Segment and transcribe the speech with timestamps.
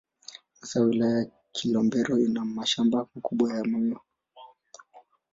[0.61, 3.99] Hasa Wilaya ya Kilombero ina mashamba makubwa ya miwa.